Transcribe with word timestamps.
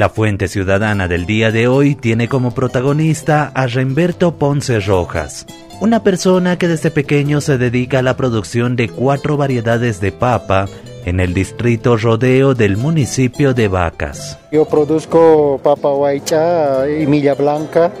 La 0.00 0.08
fuente 0.08 0.48
ciudadana 0.48 1.08
del 1.08 1.26
día 1.26 1.52
de 1.52 1.68
hoy 1.68 1.94
tiene 1.94 2.26
como 2.26 2.52
protagonista 2.52 3.52
a 3.54 3.66
Remberto 3.66 4.36
Ponce 4.36 4.80
Rojas, 4.80 5.44
una 5.82 6.02
persona 6.02 6.56
que 6.56 6.68
desde 6.68 6.90
pequeño 6.90 7.42
se 7.42 7.58
dedica 7.58 7.98
a 7.98 8.02
la 8.02 8.16
producción 8.16 8.76
de 8.76 8.88
cuatro 8.88 9.36
variedades 9.36 10.00
de 10.00 10.10
papa 10.10 10.68
en 11.04 11.20
el 11.20 11.34
distrito 11.34 11.98
Rodeo 11.98 12.54
del 12.54 12.78
municipio 12.78 13.52
de 13.52 13.68
Vacas. 13.68 14.38
Yo 14.50 14.64
produzco 14.64 15.60
papa 15.62 15.90
huaycha 15.90 16.88
y 16.88 17.06
milla 17.06 17.34
blanca, 17.34 17.92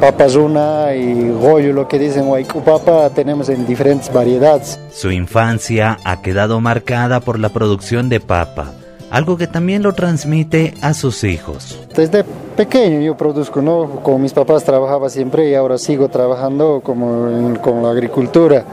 papa 0.00 0.28
zuna 0.28 0.94
y 0.94 1.30
goyo, 1.30 1.72
lo 1.72 1.88
que 1.88 1.98
dicen 1.98 2.28
huaycu 2.28 2.62
papa, 2.62 3.10
tenemos 3.10 3.48
en 3.48 3.66
diferentes 3.66 4.12
variedades. 4.12 4.78
Su 4.92 5.10
infancia 5.10 5.98
ha 6.04 6.22
quedado 6.22 6.60
marcada 6.60 7.18
por 7.18 7.40
la 7.40 7.48
producción 7.48 8.08
de 8.08 8.20
papa 8.20 8.72
algo 9.10 9.36
que 9.36 9.46
también 9.46 9.82
lo 9.82 9.92
transmite 9.92 10.74
a 10.80 10.94
sus 10.94 11.24
hijos. 11.24 11.78
Desde 11.94 12.24
pequeño 12.56 13.00
yo 13.00 13.16
produzco, 13.16 13.60
¿no? 13.60 14.00
Como 14.02 14.18
mis 14.18 14.32
papás 14.32 14.64
trabajaba 14.64 15.10
siempre 15.10 15.50
y 15.50 15.54
ahora 15.54 15.78
sigo 15.78 16.08
trabajando 16.08 16.80
como 16.82 17.60
con 17.60 17.82
la 17.82 17.90
agricultura. 17.90 18.64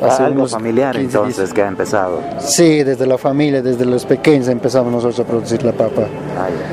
Algo 0.00 0.46
familiar 0.46 0.96
entonces 0.96 1.52
que 1.52 1.62
ha 1.62 1.68
empezado. 1.68 2.20
Sí, 2.38 2.82
desde 2.82 3.06
la 3.06 3.18
familia, 3.18 3.62
desde 3.62 3.84
los 3.84 4.04
pequeños 4.04 4.48
empezamos 4.48 4.92
nosotros 4.92 5.20
a 5.20 5.24
producir 5.24 5.62
la 5.64 5.72
papa. 5.72 6.02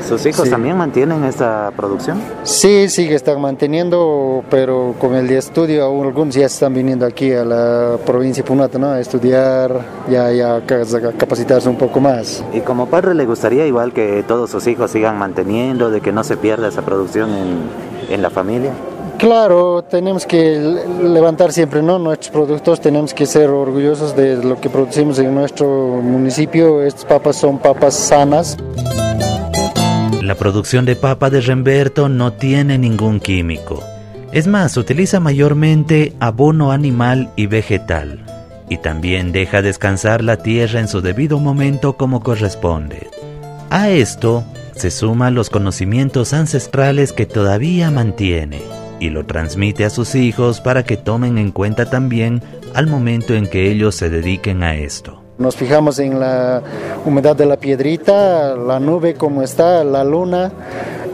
¿Sus 0.06 0.24
hijos 0.26 0.48
también 0.48 0.76
mantienen 0.76 1.24
esta 1.24 1.70
producción? 1.76 2.20
Sí, 2.42 2.88
sí, 2.88 3.12
están 3.12 3.40
manteniendo, 3.40 4.42
pero 4.50 4.94
con 4.98 5.14
el 5.14 5.30
estudio 5.30 5.84
algunos 5.86 6.34
ya 6.34 6.46
están 6.46 6.74
viniendo 6.74 7.06
aquí 7.06 7.32
a 7.32 7.44
la 7.44 7.98
provincia 8.04 8.42
de 8.42 8.48
Punata, 8.48 8.78
¿no? 8.78 8.90
A 8.90 9.00
estudiar, 9.00 9.72
ya, 10.08 10.30
ya 10.32 10.62
capacitarse 11.16 11.68
un 11.68 11.76
poco 11.76 12.00
más. 12.00 12.44
¿Y 12.52 12.60
como 12.60 12.86
padre 12.86 13.14
le 13.14 13.26
gustaría 13.26 13.66
igual 13.66 13.92
que 13.92 14.24
todos 14.26 14.50
sus 14.50 14.66
hijos 14.66 14.90
sigan 14.90 15.18
manteniendo, 15.18 15.90
de 15.90 16.00
que 16.00 16.12
no 16.12 16.24
se 16.24 16.36
pierda 16.36 16.68
esa 16.68 16.82
producción 16.82 17.30
en, 17.30 17.58
en 18.10 18.22
la 18.22 18.30
familia? 18.30 18.72
Claro, 19.20 19.84
tenemos 19.84 20.24
que 20.24 20.58
levantar 21.02 21.52
siempre 21.52 21.82
¿no? 21.82 21.98
nuestros 21.98 22.30
productos, 22.30 22.80
tenemos 22.80 23.12
que 23.12 23.26
ser 23.26 23.50
orgullosos 23.50 24.16
de 24.16 24.42
lo 24.42 24.58
que 24.58 24.70
producimos 24.70 25.18
en 25.18 25.34
nuestro 25.34 25.68
municipio. 26.02 26.82
Estas 26.82 27.04
papas 27.04 27.36
son 27.36 27.58
papas 27.58 27.92
sanas. 27.92 28.56
La 30.22 30.34
producción 30.36 30.86
de 30.86 30.96
papa 30.96 31.28
de 31.28 31.42
Remberto 31.42 32.08
no 32.08 32.32
tiene 32.32 32.78
ningún 32.78 33.20
químico. 33.20 33.84
Es 34.32 34.46
más, 34.46 34.78
utiliza 34.78 35.20
mayormente 35.20 36.14
abono 36.18 36.72
animal 36.72 37.30
y 37.36 37.44
vegetal. 37.44 38.24
Y 38.70 38.78
también 38.78 39.32
deja 39.32 39.60
descansar 39.60 40.24
la 40.24 40.38
tierra 40.38 40.80
en 40.80 40.88
su 40.88 41.02
debido 41.02 41.38
momento 41.38 41.98
como 41.98 42.22
corresponde. 42.22 43.10
A 43.68 43.90
esto 43.90 44.44
se 44.74 44.90
suman 44.90 45.34
los 45.34 45.50
conocimientos 45.50 46.32
ancestrales 46.32 47.12
que 47.12 47.26
todavía 47.26 47.90
mantiene 47.90 48.62
y 49.00 49.10
lo 49.10 49.26
transmite 49.26 49.84
a 49.84 49.90
sus 49.90 50.14
hijos 50.14 50.60
para 50.60 50.84
que 50.84 50.96
tomen 50.96 51.38
en 51.38 51.50
cuenta 51.50 51.90
también 51.90 52.42
al 52.74 52.86
momento 52.86 53.34
en 53.34 53.48
que 53.48 53.70
ellos 53.70 53.96
se 53.96 54.10
dediquen 54.10 54.62
a 54.62 54.76
esto. 54.76 55.20
Nos 55.38 55.56
fijamos 55.56 55.98
en 55.98 56.20
la 56.20 56.62
humedad 57.06 57.34
de 57.34 57.46
la 57.46 57.56
piedrita, 57.56 58.54
la 58.54 58.78
nube 58.78 59.14
como 59.14 59.42
está, 59.42 59.82
la 59.84 60.04
luna 60.04 60.52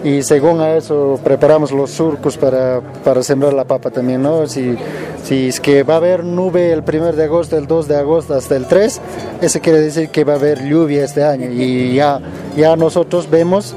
y 0.03 0.23
según 0.23 0.61
a 0.61 0.75
eso 0.77 1.19
preparamos 1.23 1.71
los 1.71 1.91
surcos 1.93 2.37
para, 2.37 2.81
para 3.05 3.23
sembrar 3.23 3.53
la 3.53 3.65
papa 3.65 3.91
también, 3.91 4.23
¿no? 4.23 4.45
Si 5.27 5.49
es 5.49 5.59
que 5.59 5.83
va 5.83 5.95
a 5.95 5.97
haber 5.97 6.23
nube 6.23 6.73
el 6.73 6.85
1 6.87 7.13
de 7.13 7.25
agosto, 7.25 7.57
el 7.57 7.67
2 7.67 7.89
de 7.89 7.97
agosto 7.97 8.35
hasta 8.35 8.55
el 8.55 8.67
3, 8.67 9.01
eso 9.41 9.61
quiere 9.61 9.81
decir 9.81 10.11
que 10.11 10.23
va 10.23 10.35
a 10.35 10.37
haber 10.37 10.65
lluvia 10.65 11.05
este 11.05 11.25
año 11.25 11.51
y 11.51 11.95
ya, 11.95 12.21
ya 12.57 12.77
nosotros 12.77 13.29
vemos 13.29 13.75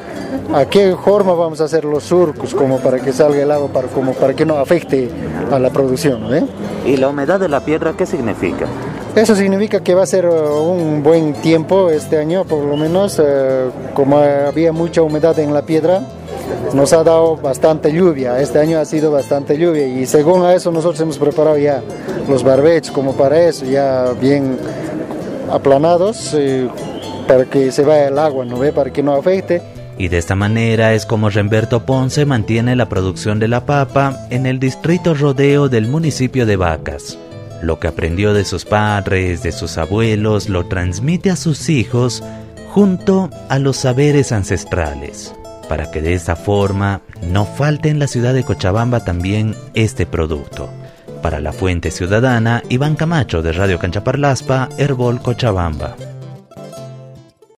a 0.54 0.66
qué 0.66 0.96
forma 1.04 1.34
vamos 1.34 1.60
a 1.60 1.64
hacer 1.64 1.86
los 1.86 2.04
surcos 2.04 2.54
como 2.54 2.78
para 2.78 3.00
que 3.00 3.12
salga 3.12 3.42
el 3.42 3.52
agua, 3.52 3.70
para, 3.70 3.88
como 3.88 4.14
para 4.14 4.36
que 4.36 4.46
no 4.46 4.58
afecte 4.58 5.10
a 5.52 5.58
la 5.58 5.72
producción. 5.72 6.34
¿eh? 6.36 6.46
¿Y 6.86 6.98
la 6.98 7.10
humedad 7.10 7.40
de 7.40 7.50
la 7.50 7.62
piedra 7.62 7.94
qué 7.98 8.06
significa? 8.06 8.68
Eso 9.16 9.36
significa 9.36 9.82
que 9.82 9.96
va 9.96 10.04
a 10.04 10.06
ser 10.06 10.28
uh, 10.28 10.62
un 10.62 11.02
buen 11.02 11.34
tiempo 11.34 11.90
este 11.90 12.20
año, 12.20 12.46
por 12.46 12.64
lo 12.64 12.78
menos, 12.78 13.18
uh, 13.18 13.72
como 13.96 14.20
había 14.20 14.72
mucha 14.72 15.02
humedad 15.02 15.38
en 15.40 15.52
la 15.52 15.64
piedra, 15.64 16.04
nos 16.74 16.94
ha 16.94 17.04
dado 17.04 17.36
bastante 17.36 17.92
lluvia, 17.92 18.40
este 18.40 18.60
año 18.60 18.80
ha 18.80 18.86
sido 18.86 19.12
bastante 19.12 19.58
lluvia 19.58 19.88
y 19.88 20.06
según 20.06 20.44
a 20.44 20.54
eso 20.54 20.72
nosotros 20.72 21.00
hemos 21.02 21.18
preparado 21.18 21.58
ya 21.58 21.82
los 22.28 22.44
barbechos 22.44 22.92
como 22.92 23.14
para 23.14 23.42
eso, 23.42 23.66
ya 23.66 24.14
bien 24.20 24.58
aplanados 25.52 26.34
eh, 26.34 26.68
para 27.28 27.46
que 27.46 27.72
se 27.72 27.84
vaya 27.84 28.08
el 28.08 28.20
agua, 28.20 28.46
¿no 28.46 28.60
ve? 28.60 28.72
Para 28.72 28.92
que 28.92 29.04
no 29.04 29.14
afecte. 29.14 29.62
Y 29.98 30.08
de 30.08 30.18
esta 30.18 30.36
manera 30.36 30.94
es 30.94 31.06
como 31.06 31.30
Remberto 31.30 31.86
Ponce 31.86 32.26
mantiene 32.26 32.76
la 32.76 32.88
producción 32.88 33.38
de 33.40 33.50
la 33.50 33.66
papa 33.66 34.28
en 34.30 34.46
el 34.46 34.60
distrito 34.60 35.14
rodeo 35.14 35.68
del 35.68 35.88
municipio 35.88 36.46
de 36.46 36.56
Vacas. 36.56 37.18
Lo 37.62 37.80
que 37.80 37.90
aprendió 37.90 38.34
de 38.34 38.46
sus 38.46 38.64
padres, 38.64 39.44
de 39.44 39.52
sus 39.52 39.78
abuelos, 39.78 40.48
lo 40.48 40.66
transmite 40.68 41.30
a 41.30 41.36
sus 41.36 41.68
hijos 41.68 42.24
junto 42.72 43.30
a 43.50 43.60
los 43.60 43.76
saberes 43.76 44.32
ancestrales, 44.32 45.34
para 45.70 45.92
que 45.92 46.02
de 46.02 46.14
esta 46.14 46.36
forma 46.36 47.02
no 47.22 47.46
falte 47.46 47.88
en 47.88 48.00
la 48.00 48.08
ciudad 48.08 48.34
de 48.34 48.44
Cochabamba 48.44 49.06
también 49.06 49.56
este 49.76 50.06
producto. 50.06 50.70
Para 51.22 51.40
la 51.40 51.54
Fuente 51.54 51.92
Ciudadana, 51.92 52.64
Iván 52.70 52.96
Camacho 52.96 53.42
de 53.42 53.54
Radio 53.54 53.80
Canchaparlaspa, 53.80 54.68
Herbol 54.78 55.22
Cochabamba. 55.22 55.96